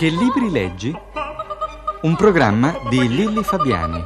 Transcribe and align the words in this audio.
Che 0.00 0.08
libri 0.08 0.50
leggi? 0.50 0.96
Un 2.00 2.16
programma 2.16 2.74
di 2.88 3.06
Lilli 3.06 3.42
Fabiani. 3.42 4.02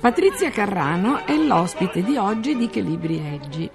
Patrizia 0.00 0.50
Carrano 0.50 1.26
è 1.26 1.36
l'ospite 1.36 2.02
di 2.02 2.16
oggi 2.16 2.56
di 2.56 2.70
Che 2.70 2.80
libri 2.80 3.20
leggi, 3.20 3.70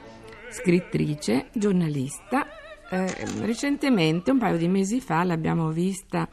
scrittrice, 0.49 1.49
giornalista. 1.53 2.47
Eh, 2.89 3.15
recentemente, 3.41 4.31
un 4.31 4.39
paio 4.39 4.57
di 4.57 4.67
mesi 4.67 4.99
fa, 4.99 5.23
l'abbiamo 5.23 5.69
vista 5.69 6.27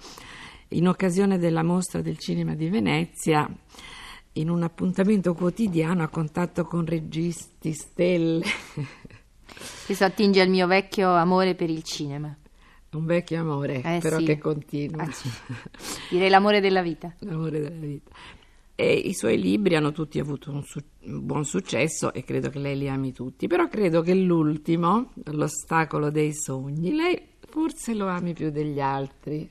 in 0.69 0.89
occasione 0.89 1.37
della 1.37 1.63
mostra 1.63 2.01
del 2.01 2.17
cinema 2.17 2.55
di 2.55 2.71
Venezia 2.71 3.47
in 4.41 4.51
un 4.51 4.63
appuntamento 4.63 5.35
quotidiano 5.35 6.03
a 6.03 6.09
contatto 6.09 6.65
con 6.65 6.85
registi, 6.85 7.73
stelle. 7.73 8.45
Questo 9.87 10.05
attinge 10.05 10.41
al 10.41 10.49
mio 10.49 10.67
vecchio 10.67 11.11
amore 11.15 11.55
per 11.55 11.71
il 11.71 11.83
cinema. 11.83 12.35
Un 12.93 13.05
vecchio 13.05 13.41
amore, 13.41 13.83
Eh, 13.83 13.99
però 14.01 14.19
sì. 14.19 14.25
che 14.25 14.39
continua. 14.39 15.03
Ah, 15.05 15.11
sì. 15.13 15.29
Direi 16.11 16.29
l'amore 16.29 16.61
della 16.61 16.83
vita. 16.83 17.15
L'amore 17.21 17.61
della 17.61 17.77
vita. 17.87 18.11
E 18.75 18.93
i 18.95 19.13
suoi 19.15 19.39
libri 19.41 19.77
hanno 19.77 19.93
tutti 19.93 20.19
avuto 20.19 20.51
un, 20.51 20.63
su- 20.65 20.83
un 21.03 21.25
buon 21.27 21.45
successo 21.45 22.13
e 22.15 22.25
credo 22.25 22.49
che 22.49 22.59
lei 22.59 22.79
li 22.79 22.89
ami 22.89 23.13
tutti, 23.13 23.47
però 23.47 23.69
credo 23.69 24.01
che 24.01 24.15
l'ultimo, 24.15 25.13
L'ostacolo 25.25 26.11
dei 26.11 26.33
sogni, 26.35 26.95
lei 26.95 27.21
forse 27.49 27.95
lo 27.95 28.07
ami 28.09 28.33
più 28.33 28.51
degli 28.51 28.81
altri. 28.81 29.49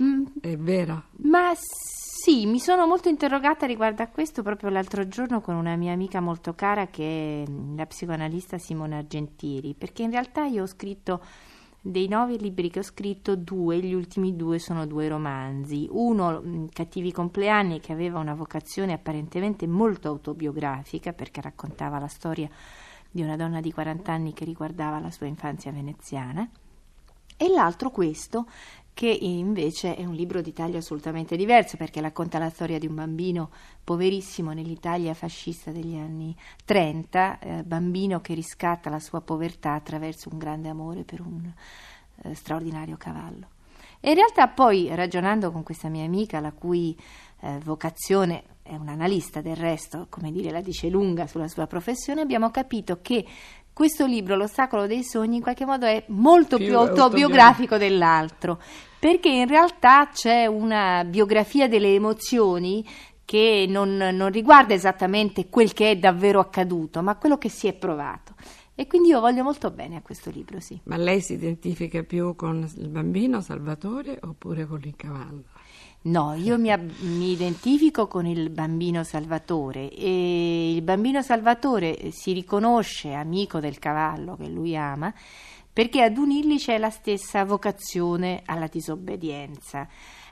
Mm, 0.00 0.24
È 0.40 0.56
vero? 0.56 1.04
Ma 1.22 1.52
sì, 1.54 2.07
mi 2.26 2.58
sono 2.58 2.86
molto 2.86 3.08
interrogata 3.08 3.64
riguardo 3.64 4.02
a 4.02 4.08
questo 4.08 4.42
proprio 4.42 4.70
l'altro 4.70 5.06
giorno 5.06 5.40
con 5.40 5.54
una 5.54 5.76
mia 5.76 5.92
amica 5.92 6.20
molto 6.20 6.52
cara 6.52 6.88
che 6.88 7.44
è 7.44 7.50
la 7.76 7.86
psicoanalista 7.86 8.58
Simona 8.58 8.98
Argentieri, 8.98 9.74
perché 9.74 10.02
in 10.02 10.10
realtà 10.10 10.44
io 10.44 10.64
ho 10.64 10.66
scritto 10.66 11.22
dei 11.80 12.08
nove 12.08 12.36
libri 12.36 12.70
che 12.70 12.80
ho 12.80 12.82
scritto, 12.82 13.36
due, 13.36 13.78
gli 13.78 13.94
ultimi 13.94 14.36
due 14.36 14.58
sono 14.58 14.84
due 14.86 15.08
romanzi. 15.08 15.86
Uno, 15.90 16.42
mm, 16.44 16.66
Cattivi 16.72 17.12
compleanni, 17.12 17.80
che 17.80 17.92
aveva 17.92 18.18
una 18.18 18.34
vocazione 18.34 18.92
apparentemente 18.92 19.66
molto 19.66 20.08
autobiografica 20.08 21.12
perché 21.12 21.40
raccontava 21.40 21.98
la 21.98 22.08
storia 22.08 22.48
di 23.10 23.22
una 23.22 23.36
donna 23.36 23.60
di 23.60 23.72
40 23.72 24.12
anni 24.12 24.32
che 24.32 24.44
riguardava 24.44 24.98
la 24.98 25.10
sua 25.10 25.26
infanzia 25.26 25.72
veneziana. 25.72 26.48
E 27.36 27.48
l'altro 27.48 27.90
questo, 27.90 28.46
che 28.98 29.06
invece 29.06 29.94
è 29.94 30.04
un 30.04 30.14
libro 30.14 30.40
di 30.40 30.52
taglio 30.52 30.78
assolutamente 30.78 31.36
diverso 31.36 31.76
perché 31.76 32.00
racconta 32.00 32.40
la 32.40 32.50
storia 32.50 32.80
di 32.80 32.88
un 32.88 32.96
bambino 32.96 33.52
poverissimo 33.84 34.50
nell'Italia 34.50 35.14
fascista 35.14 35.70
degli 35.70 35.94
anni 35.94 36.34
30, 36.64 37.38
eh, 37.38 37.62
bambino 37.62 38.20
che 38.20 38.34
riscatta 38.34 38.90
la 38.90 38.98
sua 38.98 39.20
povertà 39.20 39.74
attraverso 39.74 40.30
un 40.32 40.38
grande 40.38 40.68
amore 40.68 41.04
per 41.04 41.20
un 41.20 41.48
eh, 42.24 42.34
straordinario 42.34 42.96
cavallo. 42.96 43.50
E 44.00 44.08
in 44.08 44.16
realtà 44.16 44.48
poi 44.48 44.92
ragionando 44.92 45.52
con 45.52 45.62
questa 45.62 45.88
mia 45.88 46.04
amica, 46.04 46.40
la 46.40 46.50
cui 46.50 46.98
eh, 47.42 47.56
vocazione 47.62 48.42
è 48.64 48.74
un 48.74 48.88
analista 48.88 49.40
del 49.40 49.54
resto, 49.54 50.08
come 50.08 50.32
dire, 50.32 50.50
la 50.50 50.60
dice 50.60 50.88
lunga 50.88 51.28
sulla 51.28 51.46
sua 51.46 51.68
professione, 51.68 52.20
abbiamo 52.20 52.50
capito 52.50 52.98
che 53.00 53.24
questo 53.78 54.06
libro, 54.06 54.34
L'ostacolo 54.34 54.88
dei 54.88 55.04
sogni, 55.04 55.36
in 55.36 55.40
qualche 55.40 55.64
modo 55.64 55.86
è 55.86 56.02
molto 56.08 56.56
Più 56.56 56.66
più, 56.66 56.76
autobiografico 56.76 57.76
dell'altro, 57.76 58.60
perché 58.98 59.28
in 59.28 59.46
realtà 59.46 60.08
c'è 60.12 60.46
una 60.46 61.04
biografia 61.04 61.68
delle 61.68 61.94
emozioni 61.94 62.84
che 63.24 63.66
non, 63.68 63.96
non 63.96 64.32
riguarda 64.32 64.74
esattamente 64.74 65.48
quel 65.48 65.72
che 65.74 65.92
è 65.92 65.96
davvero 65.96 66.40
accaduto, 66.40 67.02
ma 67.02 67.14
quello 67.14 67.38
che 67.38 67.48
si 67.48 67.68
è 67.68 67.72
provato. 67.72 68.34
E 68.80 68.86
quindi 68.86 69.08
io 69.08 69.18
voglio 69.18 69.42
molto 69.42 69.72
bene 69.72 69.96
a 69.96 70.02
questo 70.02 70.30
libro, 70.30 70.60
sì. 70.60 70.78
Ma 70.84 70.96
lei 70.96 71.20
si 71.20 71.32
identifica 71.32 72.04
più 72.04 72.36
con 72.36 72.64
il 72.76 72.88
bambino 72.88 73.40
Salvatore 73.40 74.20
oppure 74.22 74.66
con 74.66 74.80
il 74.84 74.94
cavallo? 74.94 75.42
No, 76.02 76.34
io 76.34 76.56
mi, 76.58 76.72
mi 77.00 77.32
identifico 77.32 78.06
con 78.06 78.24
il 78.24 78.50
bambino 78.50 79.02
Salvatore 79.02 79.90
e 79.90 80.74
il 80.74 80.82
bambino 80.82 81.22
Salvatore 81.22 82.12
si 82.12 82.32
riconosce 82.32 83.14
amico 83.14 83.58
del 83.58 83.80
cavallo 83.80 84.36
che 84.36 84.46
lui 84.46 84.76
ama 84.76 85.12
perché 85.72 86.02
ad 86.02 86.16
unirli 86.16 86.58
c'è 86.58 86.78
la 86.78 86.90
stessa 86.90 87.44
vocazione 87.44 88.42
alla 88.44 88.68
disobbedienza, 88.68 89.88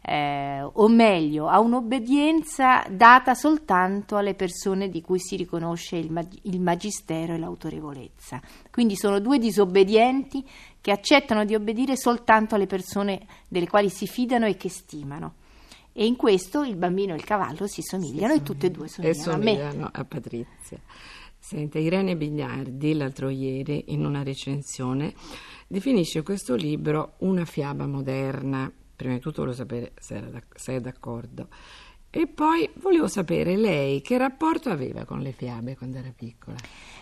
eh, 0.08 0.62
o 0.62 0.88
meglio, 0.88 1.48
a 1.48 1.58
un'obbedienza 1.58 2.84
data 2.88 3.34
soltanto 3.34 4.16
alle 4.16 4.34
persone 4.34 4.88
di 4.88 5.00
cui 5.00 5.18
si 5.18 5.34
riconosce 5.34 5.96
il, 5.96 6.12
mag- 6.12 6.38
il 6.42 6.60
magistero 6.60 7.34
e 7.34 7.38
l'autorevolezza. 7.38 8.40
Quindi 8.70 8.94
sono 8.94 9.18
due 9.18 9.38
disobbedienti 9.38 10.46
che 10.80 10.92
accettano 10.92 11.44
di 11.44 11.56
obbedire 11.56 11.96
soltanto 11.96 12.54
alle 12.54 12.66
persone 12.66 13.26
delle 13.48 13.66
quali 13.66 13.88
si 13.88 14.06
fidano 14.06 14.46
e 14.46 14.56
che 14.56 14.68
stimano. 14.68 15.34
E 15.92 16.06
in 16.06 16.14
questo 16.14 16.62
il 16.62 16.76
bambino 16.76 17.14
e 17.14 17.16
il 17.16 17.24
cavallo 17.24 17.66
si 17.66 17.82
somigliano 17.82 18.34
e 18.34 18.42
tutte 18.42 18.66
e 18.66 18.70
due 18.70 18.86
E 18.86 19.12
somigliano 19.14 19.32
a 19.32 19.36
me. 19.38 19.54
somigliano 19.56 19.90
a 19.92 20.04
Patrizia. 20.04 20.78
Senta, 21.38 21.78
Irene 21.78 22.16
Bignardi, 22.16 22.94
l'altro 22.94 23.28
ieri, 23.28 23.86
in 23.88 24.04
una 24.04 24.22
recensione, 24.22 25.14
definisce 25.66 26.22
questo 26.22 26.54
libro 26.54 27.14
una 27.20 27.44
fiaba 27.44 27.86
moderna. 27.86 28.70
Prima 28.96 29.14
di 29.14 29.20
tutto 29.20 29.42
volevo 29.42 29.56
sapere 29.56 29.92
se, 29.98 30.16
era 30.16 30.42
se 30.54 30.76
è 30.76 30.80
d'accordo. 30.80 31.48
E 32.08 32.26
poi 32.26 32.66
volevo 32.76 33.08
sapere 33.08 33.56
lei 33.56 34.00
che 34.00 34.16
rapporto 34.16 34.70
aveva 34.70 35.04
con 35.04 35.20
le 35.20 35.32
fiabe 35.32 35.76
quando 35.76 35.98
era 35.98 36.10
piccola. 36.16 36.56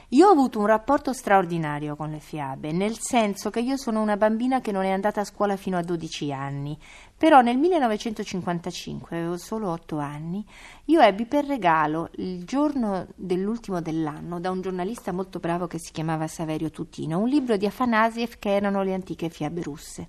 Io 0.08 0.26
ho 0.26 0.32
avuto 0.32 0.58
un 0.58 0.66
rapporto 0.66 1.12
straordinario 1.12 1.94
con 1.94 2.10
le 2.10 2.18
fiabe, 2.18 2.72
nel 2.72 2.98
senso 2.98 3.48
che 3.50 3.60
io 3.60 3.76
sono 3.76 4.02
una 4.02 4.16
bambina 4.16 4.60
che 4.60 4.72
non 4.72 4.82
è 4.82 4.90
andata 4.90 5.20
a 5.20 5.24
scuola 5.24 5.56
fino 5.56 5.78
a 5.78 5.82
12 5.82 6.32
anni, 6.32 6.76
però 7.16 7.42
nel 7.42 7.58
1955, 7.58 9.16
avevo 9.16 9.36
solo 9.36 9.70
8 9.70 9.98
anni, 9.98 10.44
io 10.86 11.00
ebbi 11.00 11.26
per 11.26 11.46
regalo 11.46 12.10
il 12.16 12.44
giorno 12.44 13.06
dell'ultimo 13.14 13.80
dell'anno 13.80 14.40
da 14.40 14.50
un 14.50 14.62
giornalista 14.62 15.12
molto 15.12 15.38
bravo 15.38 15.68
che 15.68 15.78
si 15.78 15.92
chiamava 15.92 16.26
Saverio 16.26 16.70
Tutino, 16.70 17.20
un 17.20 17.28
libro 17.28 17.56
di 17.56 17.66
Afanasiev 17.66 18.38
che 18.40 18.52
erano 18.52 18.82
le 18.82 18.94
antiche 18.94 19.28
fiabe 19.28 19.62
russe. 19.62 20.08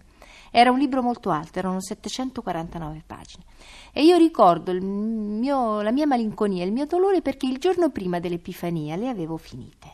Era 0.57 0.71
un 0.71 0.79
libro 0.79 1.01
molto 1.01 1.31
alto, 1.31 1.59
erano 1.59 1.81
749 1.81 3.03
pagine. 3.05 3.43
E 3.91 4.05
io 4.05 4.16
ricordo 4.16 4.71
mio- 4.71 5.81
la 5.81 5.91
mia 5.91 6.07
malinconia, 6.07 6.63
il 6.63 6.71
mio 6.71 6.85
dolore 6.85 7.21
perché 7.21 7.45
il 7.45 7.57
giorno 7.57 7.89
prima 7.89 8.21
dell'Epifania 8.21 8.95
le 8.95 9.09
avevo 9.09 9.35
finite. 9.35 9.91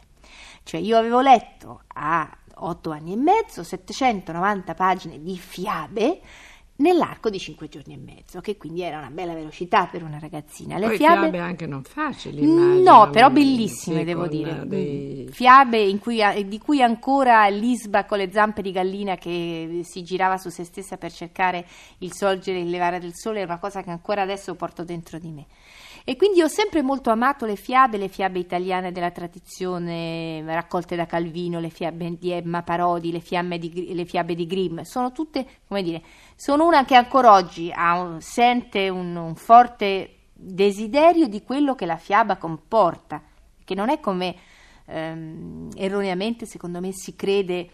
Cioè 0.61 0.79
io 0.79 0.99
avevo 0.99 1.19
letto 1.19 1.81
a 1.88 2.29
otto 2.57 2.91
anni 2.91 3.13
e 3.13 3.16
mezzo 3.16 3.63
790 3.63 4.75
pagine 4.75 5.19
di 5.19 5.35
fiabe 5.35 6.22
nell'arco 6.81 7.30
di 7.30 7.40
cinque 7.40 7.68
giorni 7.69 7.94
e 7.94 7.97
mezzo, 7.97 8.42
che 8.42 8.58
quindi 8.58 8.81
era 8.81 8.97
una 9.00 9.09
bella 9.12 9.34
velocità 9.34 9.88
per 9.88 10.03
una 10.03 10.19
ragazzina. 10.19 10.78
Le 10.78 10.88
Poi 10.88 10.96
fiabe... 10.97 11.31
fiabe 11.31 11.40
anche 11.40 11.66
non 11.68 11.84
facili, 11.84 12.44
immagino. 12.44 12.80
No, 12.84 13.09
però 13.12 13.30
Mm, 13.30 13.31
bellissime, 13.31 14.00
sì, 14.00 14.06
devo 14.06 14.28
dire. 14.28 14.66
dei- 14.68 15.28
Mm, 15.28 15.31
Fiabe 15.31 15.78
in 15.80 16.00
cui- 16.00 16.22
di 16.47 16.58
cui 16.59 16.81
ancora 16.81 17.47
l'Isba 17.47 18.06
con 18.06 18.18
le 18.18 18.31
zampe 18.31 18.62
di 18.62 18.72
gallina 18.72 19.16
che 19.16 19.81
si 19.84 20.03
girava 20.03 20.38
su 20.38 20.50
se 20.50 20.64
stessa 20.64 20.97
per 20.97 21.12
cercare 21.12 21.66
il 22.00 22.12
sorgere 22.14 22.58
e 22.58 22.62
il 22.64 22.70
levare 22.70 23.00
del 23.00 23.14
sole 23.16 23.41
è 23.41 23.44
una 23.44 23.59
cosa 23.59 23.81
che 23.84 23.91
ancora 23.91 24.24
adesso 24.24 24.56
porto 24.56 24.84
dentro 24.84 25.20
di 25.20 25.30
me. 25.31 25.46
E 26.03 26.16
quindi 26.16 26.41
ho 26.41 26.47
sempre 26.47 26.81
molto 26.81 27.12
amato 27.12 27.45
le 27.45 27.56
fiabe, 27.56 27.97
le 27.97 28.07
fiabe 28.07 28.39
italiane 28.39 28.91
della 28.91 29.12
tradizione 29.12 30.44
raccolte 30.45 30.95
da 30.95 31.06
Calvino, 31.06 31.59
le 31.59 31.70
fiabe 31.70 32.17
di 32.17 32.31
Emma 32.31 32.64
Parodi, 32.64 33.11
le, 33.11 33.59
di 33.59 33.93
le 33.93 34.05
fiabe 34.05 34.34
di 34.34 34.47
Grimm. 34.47 34.79
Sono 34.81 35.11
tutte, 35.11 35.46
come 35.67 35.84
dire, 35.84 36.02
sono 36.35 36.66
una 36.66 36.85
che 36.85 36.96
ancora 36.96 37.34
oggi 37.34 37.72
un- 37.76 38.17
sente 38.20 38.90
un, 38.90 39.16
un 39.16 39.35
forte 39.35 40.16
desiderio 40.34 41.28
di 41.28 41.43
quello 41.43 41.76
che 41.76 41.85
la 41.85 41.97
fiaba 41.97 42.37
comporta, 42.37 43.22
che 43.64 43.76
non 43.76 43.90
è 43.90 43.99
come 43.99 44.35
ehm, 44.85 45.70
erroneamente 45.76 46.46
secondo 46.46 46.79
me 46.79 46.91
si 46.93 47.16
crede 47.16 47.70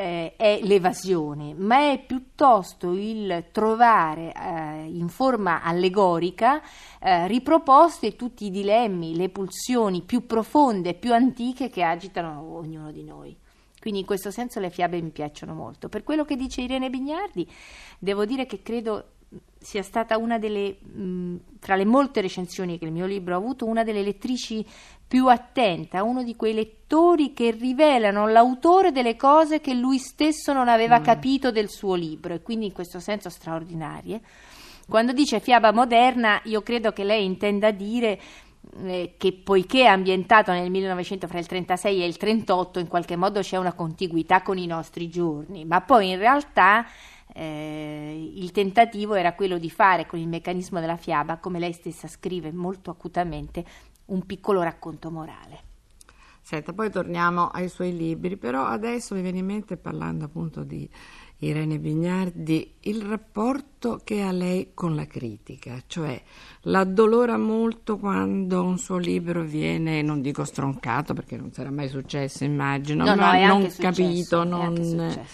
eh, 0.00 0.34
è 0.36 0.60
l'evasione, 0.62 1.52
ma 1.52 1.90
è 1.90 2.02
piuttosto 2.02 2.92
il 2.92 3.48
trovare 3.52 4.32
eh, 4.32 4.84
in 4.86 5.08
forma 5.08 5.62
allegorica 5.62 6.62
eh, 6.98 7.26
riproposte 7.26 8.16
tutti 8.16 8.46
i 8.46 8.50
dilemmi, 8.50 9.14
le 9.14 9.28
pulsioni 9.28 10.00
più 10.00 10.24
profonde, 10.24 10.94
più 10.94 11.12
antiche 11.12 11.68
che 11.68 11.82
agitano 11.82 12.56
ognuno 12.56 12.90
di 12.90 13.04
noi. 13.04 13.36
Quindi 13.78 14.00
in 14.00 14.06
questo 14.06 14.30
senso 14.30 14.58
le 14.58 14.70
fiabe 14.70 15.02
mi 15.02 15.10
piacciono 15.10 15.52
molto. 15.52 15.90
Per 15.90 16.02
quello 16.02 16.24
che 16.24 16.36
dice 16.36 16.62
Irene 16.62 16.88
Bignardi, 16.88 17.46
devo 17.98 18.24
dire 18.24 18.46
che 18.46 18.62
credo 18.62 19.04
sia 19.58 19.82
stata 19.82 20.16
una 20.16 20.38
delle, 20.38 20.78
mh, 20.80 21.36
tra 21.60 21.76
le 21.76 21.84
molte 21.84 22.20
recensioni 22.20 22.78
che 22.78 22.86
il 22.86 22.92
mio 22.92 23.06
libro 23.06 23.34
ha 23.34 23.36
avuto, 23.36 23.66
una 23.66 23.84
delle 23.84 24.02
lettrici 24.02 24.66
più 25.10 25.26
attenta, 25.26 26.04
uno 26.04 26.22
di 26.22 26.36
quei 26.36 26.54
lettori 26.54 27.32
che 27.32 27.50
rivelano 27.50 28.28
l'autore 28.28 28.92
delle 28.92 29.16
cose 29.16 29.60
che 29.60 29.74
lui 29.74 29.98
stesso 29.98 30.52
non 30.52 30.68
aveva 30.68 31.00
capito 31.00 31.50
del 31.50 31.68
suo 31.68 31.96
libro 31.96 32.32
e 32.32 32.42
quindi 32.42 32.66
in 32.66 32.72
questo 32.72 33.00
senso 33.00 33.28
straordinarie. 33.28 34.20
Quando 34.88 35.10
dice 35.10 35.40
fiaba 35.40 35.72
moderna, 35.72 36.40
io 36.44 36.62
credo 36.62 36.92
che 36.92 37.02
lei 37.02 37.24
intenda 37.24 37.72
dire 37.72 38.20
eh, 38.84 39.14
che 39.16 39.32
poiché 39.32 39.82
è 39.82 39.86
ambientato 39.86 40.52
nel 40.52 40.70
1900 40.70 41.26
fra 41.26 41.40
il 41.40 41.46
36 41.46 42.02
e 42.02 42.06
il 42.06 42.16
38 42.16 42.78
in 42.78 42.86
qualche 42.86 43.16
modo 43.16 43.40
c'è 43.40 43.56
una 43.56 43.72
contiguità 43.72 44.42
con 44.42 44.58
i 44.58 44.66
nostri 44.66 45.08
giorni, 45.08 45.64
ma 45.64 45.80
poi 45.80 46.10
in 46.10 46.18
realtà 46.18 46.86
eh, 47.34 48.32
il 48.32 48.52
tentativo 48.52 49.14
era 49.14 49.34
quello 49.34 49.58
di 49.58 49.70
fare 49.70 50.06
con 50.06 50.20
il 50.20 50.28
meccanismo 50.28 50.78
della 50.78 50.96
fiaba, 50.96 51.38
come 51.38 51.58
lei 51.58 51.72
stessa 51.72 52.06
scrive 52.06 52.52
molto 52.52 52.90
acutamente, 52.90 53.64
un 54.10 54.24
piccolo 54.26 54.62
racconto 54.62 55.10
morale. 55.10 55.68
Senta, 56.42 56.72
poi 56.72 56.90
torniamo 56.90 57.48
ai 57.48 57.68
suoi 57.68 57.96
libri, 57.96 58.36
però 58.36 58.64
adesso 58.64 59.14
mi 59.14 59.22
viene 59.22 59.38
in 59.38 59.46
mente 59.46 59.76
parlando 59.76 60.24
appunto 60.24 60.64
di 60.64 60.88
Irene 61.38 61.78
Vignardi, 61.78 62.74
il 62.80 63.02
rapporto 63.02 64.00
che 64.02 64.22
ha 64.22 64.32
lei 64.32 64.72
con 64.74 64.94
la 64.94 65.06
critica, 65.06 65.82
cioè 65.86 66.20
l'addolora 66.62 67.38
molto 67.38 67.98
quando 67.98 68.62
un 68.62 68.78
suo 68.78 68.96
libro 68.96 69.42
viene, 69.42 70.02
non 70.02 70.20
dico 70.20 70.44
stroncato 70.44 71.14
perché 71.14 71.36
non 71.36 71.52
sarà 71.52 71.70
mai 71.70 71.88
successo, 71.88 72.44
immagino, 72.44 73.04
no, 73.04 73.14
ma 73.14 73.38
no, 73.38 73.46
non 73.46 73.70
successo, 73.70 73.82
capito, 73.82 74.44
non... 74.44 75.26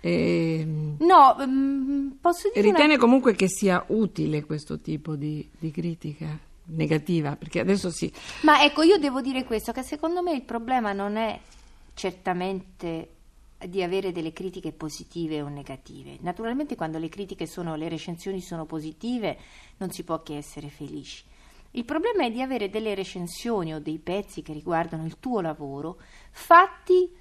Eh, 0.00 0.64
no, 0.98 1.36
um, 1.38 2.16
posso 2.20 2.50
dire 2.52 2.68
ritiene 2.68 2.94
una... 2.94 3.02
comunque 3.02 3.34
che 3.34 3.48
sia 3.48 3.84
utile 3.88 4.44
questo 4.44 4.80
tipo 4.80 5.16
di, 5.16 5.48
di 5.58 5.70
critica 5.70 6.38
negativa, 6.68 7.36
perché 7.36 7.60
adesso 7.60 7.90
sì. 7.90 8.12
Ma 8.42 8.62
ecco, 8.62 8.82
io 8.82 8.98
devo 8.98 9.20
dire 9.20 9.44
questo, 9.44 9.72
che 9.72 9.82
secondo 9.82 10.22
me 10.22 10.32
il 10.32 10.42
problema 10.42 10.92
non 10.92 11.16
è 11.16 11.38
certamente 11.94 13.12
di 13.66 13.82
avere 13.82 14.12
delle 14.12 14.32
critiche 14.32 14.72
positive 14.72 15.42
o 15.42 15.48
negative. 15.48 16.18
Naturalmente 16.20 16.76
quando 16.76 16.98
le 16.98 17.08
critiche 17.08 17.46
sono, 17.46 17.74
le 17.74 17.88
recensioni 17.88 18.40
sono 18.40 18.66
positive 18.66 19.36
non 19.78 19.90
si 19.90 20.04
può 20.04 20.22
che 20.22 20.36
essere 20.36 20.68
felici. 20.68 21.24
Il 21.72 21.84
problema 21.84 22.24
è 22.24 22.30
di 22.30 22.40
avere 22.40 22.70
delle 22.70 22.94
recensioni 22.94 23.74
o 23.74 23.80
dei 23.80 23.98
pezzi 23.98 24.42
che 24.42 24.52
riguardano 24.52 25.04
il 25.04 25.18
tuo 25.18 25.40
lavoro 25.40 25.98
fatti 26.30 27.12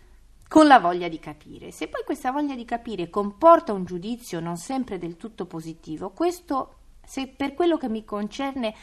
con 0.47 0.67
la 0.67 0.79
voglia 0.79 1.07
di 1.09 1.19
capire. 1.19 1.71
Se 1.71 1.87
poi 1.87 2.03
questa 2.05 2.31
voglia 2.31 2.55
di 2.55 2.63
capire 2.63 3.09
comporta 3.09 3.73
un 3.73 3.83
giudizio 3.83 4.39
non 4.39 4.57
sempre 4.57 4.97
del 4.97 5.17
tutto 5.17 5.45
positivo, 5.45 6.11
questo, 6.11 6.75
se 7.03 7.27
per 7.27 7.53
quello 7.53 7.77
che 7.77 7.89
mi 7.89 8.05
concerne, 8.05 8.73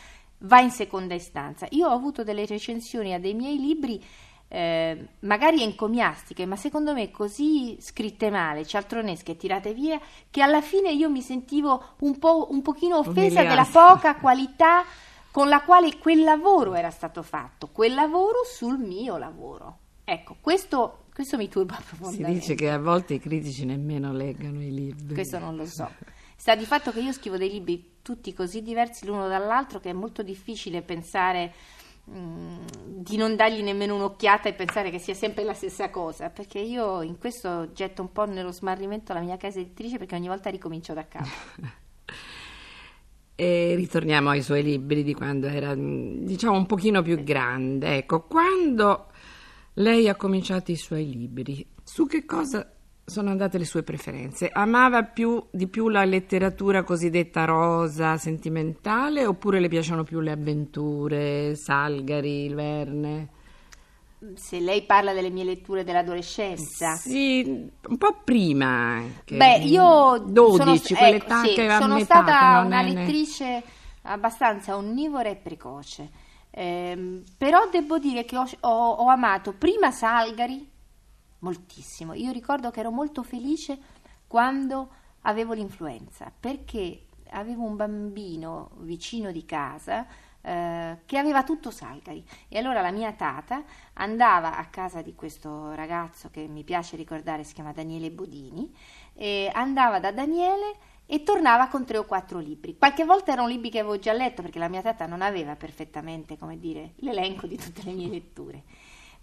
va 0.45 0.61
in 0.61 0.71
seconda 0.71 1.15
istanza. 1.15 1.67
Io 1.71 1.89
ho 1.89 1.93
avuto 1.93 2.25
delle 2.25 2.47
recensioni 2.47 3.13
a 3.13 3.21
dei 3.21 3.35
miei 3.35 3.59
libri 3.59 4.03
eh, 4.49 5.09
magari 5.21 5.63
encomiastiche, 5.63 6.47
ma 6.47 6.57
secondo 6.57 6.93
me 6.93 7.11
così 7.11 7.77
scritte 7.81 8.31
male, 8.31 8.65
cialtronesche 8.65 9.33
e 9.33 9.37
tirate 9.37 9.75
via, 9.75 10.01
che 10.31 10.43
alla 10.43 10.63
fine 10.63 10.93
io 10.93 11.11
mi 11.11 11.23
sentivo 11.23 11.97
un, 12.01 12.19
po', 12.19 12.49
un 12.51 12.63
pochino 12.63 12.99
offesa 12.99 13.43
della 13.43 13.67
poca 13.71 14.15
qualità 14.17 14.85
con 15.31 15.49
la 15.49 15.63
quale 15.63 15.99
quel 15.99 16.23
lavoro 16.23 16.75
era 16.75 16.91
stato 16.91 17.23
fatto, 17.23 17.69
quel 17.73 17.95
lavoro 17.95 18.45
sul 18.45 18.79
mio 18.79 19.17
lavoro. 19.17 19.79
Ecco, 20.05 20.37
questo, 20.41 21.07
questo 21.13 21.37
mi 21.37 21.49
turba 21.49 21.75
profondamente. 21.85 22.41
Si 22.41 22.49
dice 22.51 22.55
che 22.55 22.71
a 22.71 22.79
volte 22.79 23.15
i 23.15 23.19
critici 23.19 23.65
nemmeno 23.65 24.13
leggano 24.13 24.63
i 24.63 24.73
libri. 24.73 25.15
Questo 25.15 25.41
non 25.41 25.57
lo 25.57 25.67
so. 25.67 25.91
Sta 26.37 26.55
di 26.55 26.65
fatto 26.65 26.93
che 26.93 27.01
io 27.01 27.13
scrivo 27.13 27.37
dei 27.37 27.51
libri 27.51 27.94
tutti 28.05 28.33
così 28.33 28.63
diversi 28.63 29.05
l'uno 29.07 29.27
dall'altro 29.27 29.81
che 29.81 29.91
è 29.91 29.95
molto 29.95 30.23
difficile 30.23 30.83
pensare 30.83 31.53
Mm, 32.11 32.67
di 32.99 33.17
non 33.17 33.35
dargli 33.35 33.63
nemmeno 33.63 33.95
un'occhiata 33.95 34.51
e 34.51 34.53
pensare 34.53 34.91
che 34.91 34.99
sia 34.99 35.15
sempre 35.15 35.43
la 35.43 35.55
stessa 35.55 35.89
cosa, 35.89 36.29
perché 36.29 36.59
io 36.59 37.01
in 37.01 37.17
questo 37.19 37.73
getto 37.73 38.03
un 38.03 38.13
po' 38.13 38.27
nello 38.27 38.53
smarrimento 38.53 39.15
la 39.15 39.21
mia 39.21 39.39
casa 39.39 39.61
editrice 39.61 39.97
perché 39.97 40.15
ogni 40.15 40.29
volta 40.29 40.51
ricomincio 40.51 40.93
da 40.93 41.09
capo. 41.09 41.29
e 43.35 43.75
ritorniamo 43.75 44.29
ai 44.29 44.43
suoi 44.43 44.63
libri 44.63 45.03
di 45.03 45.15
quando 45.15 45.47
era, 45.47 45.75
diciamo, 45.75 46.59
un 46.59 46.67
pochino 46.67 47.01
più 47.01 47.23
grande. 47.25 47.97
Ecco, 47.97 48.25
quando 48.25 49.07
lei 49.75 50.07
ha 50.07 50.15
cominciato 50.15 50.73
i 50.73 50.77
suoi 50.77 51.09
libri, 51.09 51.67
su 51.83 52.07
che 52.07 52.27
cosa 52.27 52.71
sono 53.05 53.31
andate 53.31 53.59
le 53.59 53.65
sue 53.65 53.83
preferenze? 53.83 54.49
Amava 54.53 55.03
più, 55.03 55.43
di 55.51 55.67
più 55.67 55.89
la 55.89 56.05
letteratura 56.05 56.83
cosiddetta 56.83 57.45
rosa, 57.45 58.17
sentimentale, 58.17 59.27
oppure 59.27 59.61
le 59.61 59.69
piacciono 59.69 60.05
più 60.05 60.21
le 60.21 60.33
avventure, 60.33 61.55
Salgari, 61.55 62.45
il 62.47 62.55
Verne? 62.55 63.29
Se 64.37 64.59
lei 64.59 64.83
parla 64.83 65.13
delle 65.13 65.29
mie 65.29 65.45
letture 65.45 65.85
dell'adolescenza. 65.85 66.95
Sì, 66.95 67.43
un 67.89 67.99
po' 67.99 68.21
prima 68.25 68.67
anche. 68.67 69.37
Beh, 69.37 69.59
io 69.59 70.19
12, 70.27 70.95
sono, 70.95 70.99
quell'età 70.99 71.45
ecco, 71.45 71.61
sì, 71.61 71.69
sono 71.79 71.95
metà, 71.95 72.05
stata 72.05 72.63
una 72.65 72.81
è... 72.81 72.91
lettrice 72.91 73.63
abbastanza 74.03 74.77
onnivora 74.77 75.29
e 75.29 75.37
precoce. 75.37 76.11
Eh, 76.51 77.23
però 77.37 77.69
devo 77.71 77.99
dire 77.99 78.25
che 78.25 78.39
ho, 78.39 78.47
ho, 78.61 78.91
ho 78.93 79.09
amato 79.09 79.53
prima 79.53 79.91
Salgari, 79.91 80.73
moltissimo. 81.45 82.15
Io 82.15 82.33
ricordo 82.33 82.71
che 82.71 82.81
ero 82.81 82.91
molto 82.91 83.23
felice 83.23 83.79
quando 84.27 84.89
avevo 85.23 85.53
l'influenza, 85.53 86.33
perché 86.39 87.07
avevo 87.31 87.65
un 87.65 87.77
bambino 87.77 88.71
vicino 88.79 89.31
di 89.31 89.45
casa 89.45 90.07
eh, 90.41 90.99
che 91.05 91.19
aveva 91.19 91.43
tutto 91.43 91.71
Salgari 91.71 92.25
e 92.49 92.59
allora 92.59 92.81
la 92.81 92.91
mia 92.91 93.13
tata 93.13 93.63
andava 93.95 94.57
a 94.57 94.67
casa 94.67 95.03
di 95.03 95.15
questo 95.15 95.75
ragazzo 95.75 96.31
che 96.31 96.47
mi 96.47 96.65
piace 96.65 96.97
ricordare 96.97 97.45
si 97.45 97.55
chiama 97.55 97.73
Daniele 97.73 98.11
Bodini 98.11 98.73
e 99.15 99.51
andava 99.53 100.01
da 100.01 100.13
Daniele 100.13 100.77
e 101.07 101.23
tornava 101.23 101.69
con 101.69 101.85
tre 101.85 101.99
o 101.99 102.05
quattro 102.05 102.39
libri. 102.39 102.77
Qualche 102.79 103.05
volta 103.05 103.33
erano 103.33 103.49
libri 103.49 103.71
che 103.71 103.79
avevo 103.79 103.99
già 103.99 104.13
letto 104.13 104.43
perché 104.43 104.59
la 104.59 104.69
mia 104.69 104.83
tata 104.83 105.07
non 105.07 105.21
aveva 105.23 105.55
perfettamente, 105.55 106.39
come 106.39 106.59
dire, 106.59 106.93
l'elenco 106.97 107.47
di 107.47 107.57
tutte 107.57 107.83
le 107.85 107.93
mie 107.93 108.09
letture. 108.09 108.63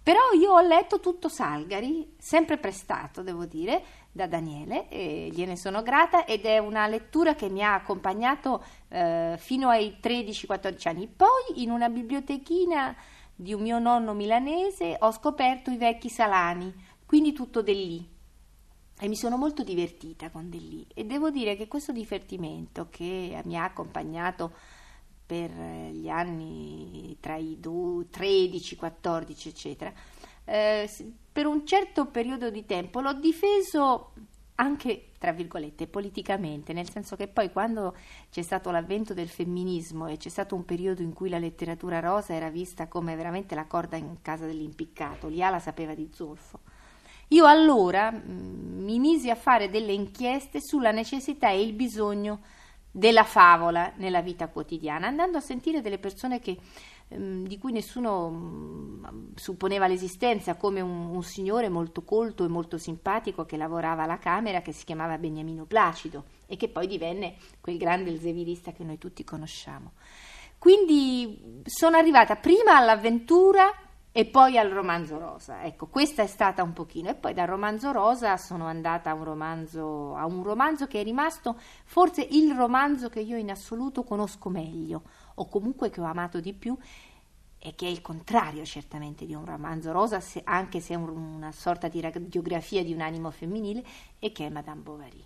Però 0.02 0.32
io 0.36 0.52
ho 0.52 0.60
letto 0.60 0.98
tutto 0.98 1.28
Salgari, 1.28 2.14
sempre 2.18 2.58
prestato, 2.58 3.22
devo 3.22 3.46
dire, 3.46 3.84
da 4.10 4.26
Daniele, 4.26 4.88
e 4.88 5.28
gliene 5.32 5.56
sono 5.56 5.82
grata 5.82 6.24
ed 6.24 6.44
è 6.44 6.58
una 6.58 6.88
lettura 6.88 7.36
che 7.36 7.48
mi 7.48 7.62
ha 7.62 7.74
accompagnato 7.74 8.64
eh, 8.88 9.36
fino 9.38 9.68
ai 9.68 9.98
13-14 10.02 10.88
anni. 10.88 11.06
Poi 11.06 11.62
in 11.62 11.70
una 11.70 11.88
bibliotechina 11.88 12.96
di 13.34 13.54
un 13.54 13.62
mio 13.62 13.78
nonno 13.78 14.12
milanese 14.12 14.96
ho 14.98 15.12
scoperto 15.12 15.70
i 15.70 15.76
vecchi 15.76 16.08
Salani, 16.08 16.74
quindi 17.06 17.32
tutto 17.32 17.62
Dellì. 17.62 18.10
E 18.98 19.08
mi 19.08 19.16
sono 19.16 19.36
molto 19.36 19.62
divertita 19.62 20.30
con 20.30 20.50
Dellì 20.50 20.84
e 20.94 21.04
devo 21.04 21.30
dire 21.30 21.56
che 21.56 21.68
questo 21.68 21.92
divertimento 21.92 22.88
che 22.90 23.40
mi 23.44 23.56
ha 23.56 23.64
accompagnato 23.64 24.52
per 25.32 25.50
gli 25.92 26.10
anni 26.10 27.16
tra 27.18 27.36
i 27.36 27.58
13, 27.58 28.76
14, 28.76 29.48
eccetera, 29.48 29.90
eh, 30.44 30.90
per 31.32 31.46
un 31.46 31.64
certo 31.66 32.04
periodo 32.04 32.50
di 32.50 32.66
tempo 32.66 33.00
l'ho 33.00 33.14
difeso 33.14 34.12
anche 34.56 35.12
tra 35.16 35.32
virgolette 35.32 35.86
politicamente, 35.86 36.74
nel 36.74 36.90
senso 36.90 37.16
che 37.16 37.28
poi 37.28 37.50
quando 37.50 37.96
c'è 38.30 38.42
stato 38.42 38.70
l'avvento 38.70 39.14
del 39.14 39.30
femminismo 39.30 40.06
e 40.06 40.18
c'è 40.18 40.28
stato 40.28 40.54
un 40.54 40.66
periodo 40.66 41.00
in 41.00 41.14
cui 41.14 41.30
la 41.30 41.38
letteratura 41.38 42.00
rosa 42.00 42.34
era 42.34 42.50
vista 42.50 42.86
come 42.86 43.16
veramente 43.16 43.54
la 43.54 43.64
corda 43.64 43.96
in 43.96 44.16
casa 44.20 44.44
dell'impiccato, 44.44 45.28
Liala 45.28 45.60
sapeva 45.60 45.94
di 45.94 46.10
zolfo. 46.12 46.60
Io 47.28 47.46
allora 47.46 48.10
mh, 48.10 48.22
mm, 48.30 48.84
mi 48.84 48.98
misi 48.98 49.30
a 49.30 49.34
fare 49.34 49.70
delle 49.70 49.92
inchieste 49.92 50.60
sulla 50.60 50.90
necessità 50.90 51.48
e 51.48 51.62
il 51.62 51.72
bisogno 51.72 52.40
della 52.92 53.24
favola 53.24 53.92
nella 53.96 54.20
vita 54.20 54.48
quotidiana, 54.48 55.06
andando 55.06 55.38
a 55.38 55.40
sentire 55.40 55.80
delle 55.80 55.98
persone 55.98 56.38
che, 56.38 56.58
ehm, 57.08 57.46
di 57.46 57.58
cui 57.58 57.72
nessuno 57.72 58.30
mm, 58.30 59.04
supponeva 59.34 59.86
l'esistenza, 59.86 60.56
come 60.56 60.82
un, 60.82 61.08
un, 61.08 61.22
signore 61.22 61.70
molto 61.70 62.02
colto 62.02 62.44
e 62.44 62.48
molto 62.48 62.76
simpatico 62.76 63.46
che 63.46 63.56
lavorava 63.56 64.02
alla 64.02 64.18
Camera, 64.18 64.60
che 64.60 64.72
si 64.72 64.84
chiamava 64.84 65.16
Beniamino 65.16 65.64
Placido 65.64 66.24
e 66.46 66.56
che 66.56 66.68
poi 66.68 66.86
divenne 66.86 67.36
quel 67.62 67.78
grande 67.78 68.10
elsevirista 68.10 68.72
che 68.72 68.84
noi 68.84 68.98
tutti 68.98 69.24
conosciamo. 69.24 69.92
Quindi 70.58 71.62
sono 71.64 71.96
arrivata 71.96 72.36
prima 72.36 72.76
all'avventura 72.76 73.72
e 74.14 74.26
poi 74.26 74.58
al 74.58 74.68
romanzo 74.68 75.18
rosa. 75.18 75.64
Ecco, 75.64 75.86
questa 75.86 76.22
è 76.22 76.26
stata 76.26 76.62
un 76.62 76.74
pochino. 76.74 77.08
E 77.08 77.14
poi 77.14 77.32
dal 77.32 77.46
romanzo 77.46 77.92
rosa 77.92 78.36
sono 78.36 78.66
andata 78.66 79.10
a 79.10 79.14
un 79.14 79.24
romanzo, 79.24 80.14
a 80.14 80.26
un 80.26 80.42
romanzo 80.42 80.86
che 80.86 81.00
è 81.00 81.02
rimasto 81.02 81.58
forse 81.84 82.26
il 82.30 82.54
romanzo 82.54 83.08
che 83.08 83.20
io 83.20 83.38
in 83.38 83.50
assoluto 83.50 84.04
conosco 84.04 84.50
meglio, 84.50 85.02
o 85.36 85.48
comunque 85.48 85.88
che 85.88 86.02
ho 86.02 86.04
amato 86.04 86.40
di 86.40 86.52
più, 86.52 86.76
e 87.58 87.74
che 87.74 87.86
è 87.86 87.88
il 87.88 88.02
contrario 88.02 88.64
certamente 88.66 89.24
di 89.24 89.34
un 89.34 89.46
romanzo 89.46 89.92
rosa, 89.92 90.20
se, 90.20 90.42
anche 90.44 90.80
se 90.80 90.92
è 90.92 90.96
un, 90.96 91.08
una 91.08 91.52
sorta 91.52 91.88
di 91.88 92.00
radiografia 92.00 92.84
di 92.84 92.92
un 92.92 93.00
animo 93.00 93.30
femminile, 93.30 93.82
e 94.18 94.30
che 94.30 94.46
è 94.46 94.50
Madame 94.50 94.82
Bovary. 94.82 95.24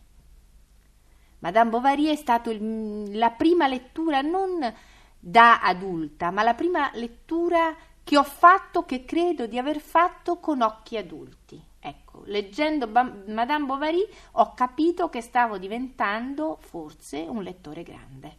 Madame 1.40 1.70
Bovary 1.70 2.04
è 2.04 2.16
stata 2.16 2.50
la 2.52 3.30
prima 3.30 3.66
lettura 3.66 4.20
non 4.20 4.72
da 5.18 5.60
adulta, 5.60 6.30
ma 6.30 6.42
la 6.44 6.54
prima 6.54 6.90
lettura 6.94 7.74
che 8.06 8.16
ho 8.16 8.22
fatto, 8.22 8.84
che 8.84 9.04
credo 9.04 9.48
di 9.48 9.58
aver 9.58 9.80
fatto 9.80 10.38
con 10.38 10.62
occhi 10.62 10.96
adulti. 10.96 11.60
Ecco, 11.80 12.22
leggendo 12.26 12.86
Madame 12.86 13.66
Bovary 13.66 14.06
ho 14.32 14.54
capito 14.54 15.08
che 15.08 15.20
stavo 15.20 15.58
diventando 15.58 16.56
forse 16.60 17.26
un 17.28 17.42
lettore 17.42 17.82
grande. 17.82 18.36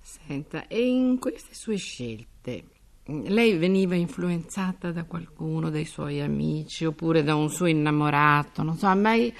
Senta, 0.00 0.68
e 0.68 0.86
in 0.86 1.18
queste 1.18 1.52
sue 1.54 1.76
scelte, 1.76 2.64
lei 3.04 3.58
veniva 3.58 3.94
influenzata 3.94 4.90
da 4.90 5.04
qualcuno 5.04 5.68
dei 5.68 5.84
suoi 5.84 6.22
amici 6.22 6.86
oppure 6.86 7.22
da 7.22 7.34
un 7.34 7.50
suo 7.50 7.66
innamorato? 7.66 8.62
Non 8.62 8.78
so, 8.78 8.86
mai 8.96 9.34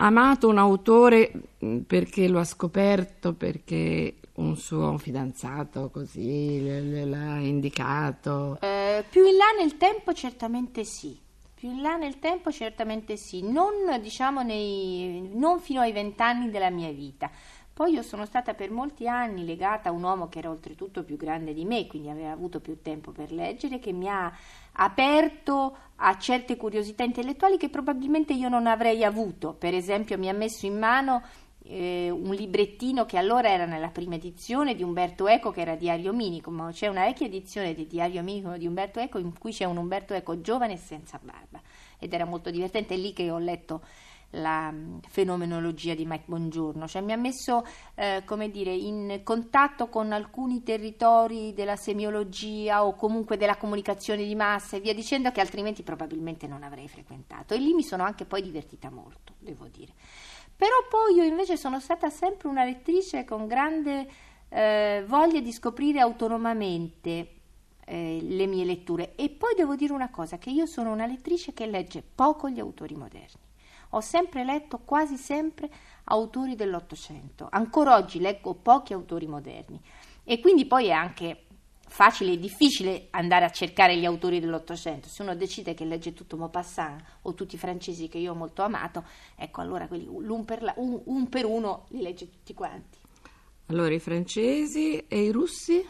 amato 0.00 0.48
un 0.48 0.58
autore 0.58 1.32
mm, 1.64 1.78
perché 1.80 2.28
lo 2.28 2.40
ha 2.40 2.44
scoperto, 2.44 3.34
perché 3.34 4.16
un 4.34 4.56
suo 4.56 4.98
fidanzato 4.98 5.90
così 5.90 6.62
l'ha 6.64 7.38
indicato? 7.38 8.58
Eh, 8.60 9.04
più 9.08 9.26
in 9.26 9.36
là 9.36 9.46
nel 9.58 9.76
tempo 9.76 10.12
certamente 10.12 10.84
sì. 10.84 11.18
Più 11.54 11.70
in 11.70 11.82
là 11.82 11.96
nel 11.96 12.20
tempo 12.20 12.52
certamente 12.52 13.16
sì, 13.16 13.42
non, 13.42 13.72
diciamo, 14.00 14.42
nei, 14.42 15.28
non 15.34 15.58
fino 15.58 15.80
ai 15.80 15.90
vent'anni 15.90 16.50
della 16.50 16.70
mia 16.70 16.92
vita. 16.92 17.28
Poi 17.78 17.92
io 17.92 18.02
sono 18.02 18.26
stata 18.26 18.54
per 18.54 18.72
molti 18.72 19.06
anni 19.06 19.44
legata 19.44 19.88
a 19.88 19.92
un 19.92 20.02
uomo 20.02 20.28
che 20.28 20.40
era 20.40 20.50
oltretutto 20.50 21.04
più 21.04 21.16
grande 21.16 21.54
di 21.54 21.64
me, 21.64 21.86
quindi 21.86 22.10
aveva 22.10 22.32
avuto 22.32 22.58
più 22.58 22.82
tempo 22.82 23.12
per 23.12 23.30
leggere, 23.30 23.78
che 23.78 23.92
mi 23.92 24.08
ha 24.08 24.36
aperto 24.72 25.76
a 25.94 26.18
certe 26.18 26.56
curiosità 26.56 27.04
intellettuali 27.04 27.56
che 27.56 27.68
probabilmente 27.68 28.32
io 28.32 28.48
non 28.48 28.66
avrei 28.66 29.04
avuto. 29.04 29.52
Per 29.52 29.74
esempio 29.74 30.18
mi 30.18 30.28
ha 30.28 30.32
messo 30.32 30.66
in 30.66 30.76
mano 30.76 31.22
eh, 31.62 32.10
un 32.10 32.34
librettino 32.34 33.06
che 33.06 33.16
allora 33.16 33.48
era 33.48 33.64
nella 33.64 33.90
prima 33.90 34.16
edizione 34.16 34.74
di 34.74 34.82
Umberto 34.82 35.28
Eco 35.28 35.52
che 35.52 35.60
era 35.60 35.76
Diario 35.76 36.12
Minimo, 36.12 36.70
c'è 36.72 36.88
una 36.88 37.04
vecchia 37.04 37.26
edizione 37.26 37.74
di 37.74 37.86
Diario 37.86 38.24
Minimo 38.24 38.58
di 38.58 38.66
Umberto 38.66 38.98
Eco 38.98 39.18
in 39.18 39.38
cui 39.38 39.52
c'è 39.52 39.66
un 39.66 39.76
Umberto 39.76 40.14
Eco 40.14 40.40
giovane 40.40 40.72
e 40.72 40.78
senza 40.78 41.20
barba 41.22 41.60
ed 41.96 42.12
era 42.12 42.24
molto 42.24 42.50
divertente, 42.50 42.94
è 42.94 42.96
lì 42.96 43.12
che 43.12 43.30
ho 43.30 43.38
letto 43.38 43.82
la 44.30 44.70
mm, 44.70 44.98
fenomenologia 45.08 45.94
di 45.94 46.04
Mike 46.04 46.24
Bongiorno, 46.26 46.86
cioè 46.86 47.02
mi 47.02 47.12
ha 47.12 47.16
messo 47.16 47.64
eh, 47.94 48.22
come 48.24 48.50
dire, 48.50 48.72
in 48.74 49.20
contatto 49.22 49.88
con 49.88 50.12
alcuni 50.12 50.62
territori 50.62 51.54
della 51.54 51.76
semiologia 51.76 52.84
o 52.84 52.94
comunque 52.94 53.36
della 53.36 53.56
comunicazione 53.56 54.24
di 54.24 54.34
massa 54.34 54.76
e 54.76 54.80
via 54.80 54.94
dicendo 54.94 55.30
che 55.30 55.40
altrimenti 55.40 55.82
probabilmente 55.82 56.46
non 56.46 56.62
avrei 56.62 56.88
frequentato 56.88 57.54
e 57.54 57.58
lì 57.58 57.72
mi 57.72 57.82
sono 57.82 58.02
anche 58.02 58.24
poi 58.24 58.42
divertita 58.42 58.90
molto, 58.90 59.34
devo 59.38 59.66
dire. 59.68 59.92
Però 60.54 60.74
poi 60.88 61.14
io 61.14 61.22
invece 61.22 61.56
sono 61.56 61.78
stata 61.78 62.10
sempre 62.10 62.48
una 62.48 62.64
lettrice 62.64 63.24
con 63.24 63.46
grande 63.46 64.08
eh, 64.48 65.04
voglia 65.06 65.40
di 65.40 65.52
scoprire 65.52 66.00
autonomamente 66.00 67.34
eh, 67.84 68.18
le 68.20 68.46
mie 68.46 68.64
letture. 68.64 69.14
E 69.14 69.30
poi 69.30 69.54
devo 69.54 69.76
dire 69.76 69.92
una 69.92 70.10
cosa, 70.10 70.38
che 70.38 70.50
io 70.50 70.66
sono 70.66 70.92
una 70.92 71.06
lettrice 71.06 71.52
che 71.52 71.66
legge 71.66 72.02
poco 72.02 72.48
gli 72.48 72.60
autori 72.60 72.94
moderni. 72.94 73.47
Ho 73.90 74.00
sempre 74.00 74.44
letto 74.44 74.78
quasi 74.84 75.16
sempre 75.16 75.70
autori 76.04 76.54
dell'Ottocento. 76.54 77.48
Ancora 77.50 77.96
oggi 77.96 78.20
leggo 78.20 78.54
pochi 78.54 78.92
autori 78.92 79.26
moderni. 79.26 79.80
E 80.24 80.40
quindi 80.40 80.66
poi 80.66 80.86
è 80.86 80.92
anche 80.92 81.44
facile 81.88 82.32
e 82.32 82.38
difficile 82.38 83.08
andare 83.10 83.46
a 83.46 83.50
cercare 83.50 83.96
gli 83.96 84.04
autori 84.04 84.40
dell'Ottocento. 84.40 85.08
Se 85.08 85.22
uno 85.22 85.34
decide 85.34 85.74
che 85.74 85.84
legge 85.84 86.12
tutto 86.12 86.36
Maupassant 86.36 87.02
o 87.22 87.34
tutti 87.34 87.54
i 87.54 87.58
francesi 87.58 88.08
che 88.08 88.18
io 88.18 88.32
ho 88.32 88.36
molto 88.36 88.62
amato, 88.62 89.04
ecco 89.34 89.62
allora 89.62 89.88
quelli 89.88 90.06
per, 90.44 90.62
la, 90.62 90.74
un, 90.76 91.00
un 91.04 91.28
per 91.28 91.46
uno 91.46 91.86
li 91.88 92.02
legge 92.02 92.30
tutti 92.30 92.54
quanti. 92.54 92.98
Allora 93.66 93.94
i 93.94 93.98
francesi 93.98 95.06
e 95.08 95.22
i 95.22 95.30
russi? 95.30 95.84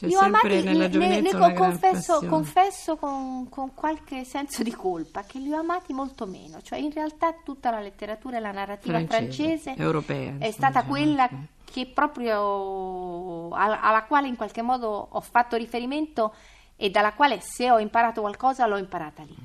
C'è 0.00 0.06
io 0.06 0.18
amati, 0.18 0.62
ne, 0.62 0.88
ne, 0.88 1.20
ne 1.20 1.54
confesso, 1.54 2.24
confesso 2.26 2.96
con, 2.96 3.50
con, 3.50 3.74
qualche 3.74 4.24
senso 4.24 4.62
di 4.62 4.70
colpa 4.70 5.24
che 5.24 5.38
li 5.38 5.52
ho 5.52 5.58
amati 5.58 5.92
molto 5.92 6.24
meno, 6.24 6.62
cioè 6.62 6.78
in 6.78 6.90
realtà 6.90 7.34
tutta 7.44 7.70
la 7.70 7.80
letteratura 7.80 8.38
e 8.38 8.40
la 8.40 8.50
narrativa 8.50 8.96
francese, 9.04 9.58
francese 9.58 9.74
europea, 9.76 10.36
è 10.38 10.50
stata 10.52 10.80
diciamo, 10.80 10.88
quella 10.88 11.28
che 11.70 11.86
proprio 11.86 13.50
alla 13.50 14.04
quale 14.08 14.26
in 14.26 14.36
qualche 14.36 14.62
modo 14.62 15.08
ho 15.10 15.20
fatto 15.20 15.56
riferimento 15.56 16.32
e 16.76 16.88
dalla 16.88 17.12
quale 17.12 17.40
se 17.42 17.70
ho 17.70 17.78
imparato 17.78 18.22
qualcosa 18.22 18.66
l'ho 18.66 18.78
imparata 18.78 19.22
lì. 19.22 19.36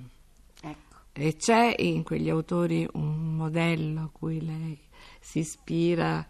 Ecco. 0.61 0.97
E 1.11 1.35
c'è 1.35 1.75
in 1.79 2.03
quegli 2.03 2.29
autori 2.29 2.87
un 2.93 3.35
modello 3.35 4.03
a 4.03 4.09
cui 4.09 4.39
lei 4.39 4.79
si 5.19 5.39
ispira? 5.39 6.25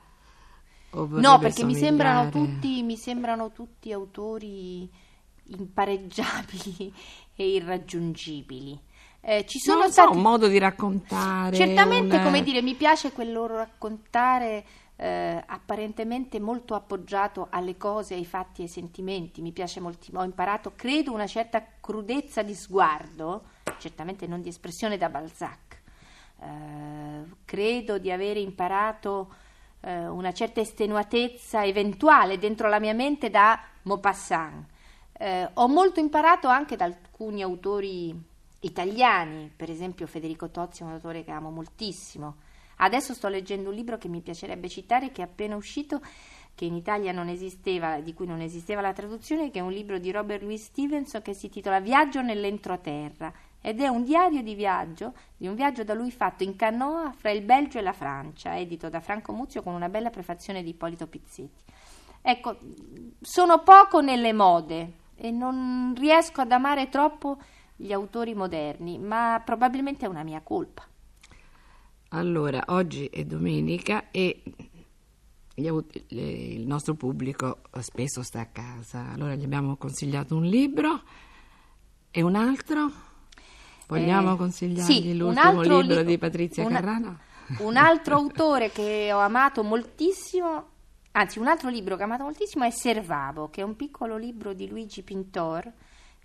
No, 1.03 1.39
perché 1.39 1.63
mi 1.63 1.75
sembrano, 1.75 2.29
tutti, 2.29 2.81
mi 2.83 2.95
sembrano 2.95 3.51
tutti 3.51 3.91
autori 3.91 4.89
impareggiabili 5.47 6.93
e 7.35 7.47
irraggiungibili. 7.49 8.79
Eh, 9.21 9.45
ci 9.47 9.57
sono 9.59 9.81
non 9.81 9.91
stati... 9.91 10.11
so, 10.11 10.15
un 10.15 10.21
modo 10.21 10.47
di 10.47 10.57
raccontare. 10.57 11.55
Certamente, 11.55 12.15
una... 12.15 12.23
come 12.23 12.43
dire, 12.43 12.61
mi 12.61 12.75
piace 12.75 13.11
quel 13.11 13.31
loro 13.31 13.55
raccontare 13.57 14.63
eh, 14.97 15.43
apparentemente 15.45 16.39
molto 16.39 16.75
appoggiato 16.75 17.47
alle 17.49 17.75
cose, 17.75 18.13
ai 18.13 18.25
fatti 18.25 18.61
e 18.61 18.65
ai 18.65 18.69
sentimenti. 18.69 19.41
Mi 19.41 19.51
piace 19.51 19.79
moltissimo. 19.79 20.19
Ho 20.19 20.23
imparato, 20.23 20.73
credo, 20.75 21.11
una 21.11 21.27
certa 21.27 21.65
crudezza 21.81 22.43
di 22.43 22.53
sguardo, 22.53 23.45
certamente 23.79 24.27
non 24.27 24.41
di 24.41 24.49
espressione 24.49 24.97
da 24.97 25.09
Balzac. 25.09 25.81
Eh, 26.39 27.23
credo 27.45 27.97
di 27.97 28.11
aver 28.11 28.37
imparato 28.37 29.33
eh, 29.85 30.07
una 30.07 30.33
certa 30.33 30.61
estenuatezza 30.61 31.63
eventuale 31.63 32.39
dentro 32.39 32.67
la 32.67 32.79
mia 32.79 32.93
mente 32.93 33.29
da 33.29 33.61
Maupassant. 33.83 34.65
Eh, 35.13 35.49
ho 35.53 35.67
molto 35.67 35.99
imparato 35.99 36.47
anche 36.47 36.75
da 36.75 36.85
alcuni 36.85 37.43
autori 37.43 38.13
italiani, 38.61 39.51
per 39.55 39.69
esempio 39.69 40.07
Federico 40.07 40.49
Tozzi 40.49 40.81
un 40.81 40.91
autore 40.91 41.23
che 41.23 41.31
amo 41.31 41.51
moltissimo. 41.51 42.37
Adesso 42.77 43.13
sto 43.13 43.29
leggendo 43.29 43.69
un 43.69 43.75
libro 43.75 43.97
che 43.97 44.09
mi 44.09 44.21
piacerebbe 44.21 44.67
citare, 44.67 45.11
che 45.11 45.21
è 45.21 45.25
appena 45.25 45.55
uscito, 45.55 46.01
che 46.55 46.65
in 46.65 46.73
Italia 46.73 47.11
non 47.11 47.29
esisteva, 47.29 47.99
di 47.99 48.13
cui 48.13 48.25
non 48.25 48.41
esisteva 48.41 48.81
la 48.81 48.91
traduzione, 48.91 49.51
che 49.51 49.59
è 49.59 49.61
un 49.61 49.71
libro 49.71 49.99
di 49.99 50.11
Robert 50.11 50.41
Louis 50.41 50.63
Stevenson 50.63 51.21
che 51.21 51.33
si 51.33 51.45
intitola 51.45 51.79
Viaggio 51.79 52.21
nell'entroterra 52.21 53.31
ed 53.65 53.81
è 53.81 53.87
un 53.87 54.03
diario 54.03 54.43
di 54.43 54.53
viaggio, 54.53 55.15
di 55.35 55.47
un 55.47 55.55
viaggio 55.55 55.83
da 55.83 55.95
lui 55.95 56.11
fatto 56.11 56.43
in 56.43 56.55
canoa 56.55 57.11
fra 57.13 57.31
il 57.31 57.41
Belgio 57.41 57.79
e 57.79 57.81
la 57.81 57.93
Francia, 57.93 58.55
edito 58.55 58.89
da 58.89 58.99
Franco 58.99 59.31
Muzio 59.31 59.63
con 59.63 59.73
una 59.73 59.89
bella 59.89 60.11
prefazione 60.11 60.61
di 60.61 60.69
Ippolito 60.69 61.07
Pizzetti. 61.07 61.63
Ecco, 62.21 62.59
sono 63.21 63.63
poco 63.63 64.01
nelle 64.01 64.33
mode 64.33 64.93
e 65.15 65.31
non 65.31 65.95
riesco 65.97 66.41
ad 66.41 66.51
amare 66.51 66.89
troppo 66.89 67.39
gli 67.75 67.91
autori 67.91 68.35
moderni, 68.35 68.99
ma 68.99 69.41
probabilmente 69.43 70.05
è 70.05 70.09
una 70.09 70.21
mia 70.21 70.41
colpa. 70.41 70.85
Allora, 72.09 72.65
oggi 72.67 73.07
è 73.07 73.25
domenica 73.25 74.11
e 74.11 74.43
il 75.55 76.67
nostro 76.67 76.93
pubblico 76.93 77.61
spesso 77.79 78.21
sta 78.21 78.41
a 78.41 78.45
casa, 78.45 79.11
allora 79.11 79.33
gli 79.33 79.43
abbiamo 79.43 79.75
consigliato 79.75 80.35
un 80.35 80.43
libro 80.43 81.01
e 82.11 82.21
un 82.21 82.35
altro 82.35 83.13
Vogliamo 83.87 84.33
eh, 84.33 84.37
consigliargli 84.37 84.93
sì, 84.93 85.17
l'ultimo 85.17 85.61
libro 85.61 85.99
li- 85.99 86.05
di 86.05 86.17
Patrizia 86.17 86.65
una, 86.65 86.79
Carrano? 86.79 87.19
Un 87.59 87.77
altro 87.77 88.15
autore 88.15 88.71
che 88.71 89.11
ho 89.13 89.19
amato 89.19 89.63
moltissimo, 89.63 90.65
anzi 91.11 91.39
un 91.39 91.47
altro 91.47 91.69
libro 91.69 91.95
che 91.95 92.01
ho 92.01 92.05
amato 92.05 92.23
moltissimo 92.23 92.63
è 92.65 92.71
Servavo, 92.71 93.49
che 93.49 93.61
è 93.61 93.63
un 93.63 93.75
piccolo 93.75 94.17
libro 94.17 94.53
di 94.53 94.67
Luigi 94.67 95.03
Pintor, 95.03 95.71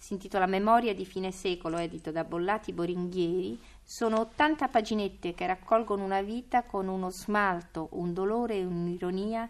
si 0.00 0.14
intitola 0.14 0.46
Memoria 0.46 0.94
di 0.94 1.04
fine 1.04 1.30
secolo, 1.30 1.76
edito 1.76 2.10
da 2.10 2.24
Bollati 2.24 2.72
Boringhieri. 2.72 3.60
Sono 3.84 4.20
80 4.20 4.68
paginette 4.68 5.34
che 5.34 5.46
raccolgono 5.46 6.02
una 6.02 6.22
vita 6.22 6.62
con 6.62 6.88
uno 6.88 7.10
smalto, 7.10 7.88
un 7.92 8.14
dolore 8.14 8.56
e 8.56 8.64
un'ironia 8.64 9.46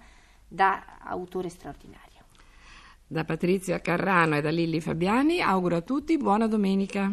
da 0.48 0.98
autore 1.04 1.50
straordinario. 1.50 2.24
Da 3.06 3.24
Patrizia 3.24 3.80
Carrano 3.80 4.36
e 4.36 4.40
da 4.40 4.50
Lilli 4.50 4.80
Fabiani 4.80 5.40
auguro 5.40 5.76
a 5.76 5.82
tutti 5.82 6.16
buona 6.16 6.48
domenica. 6.48 7.12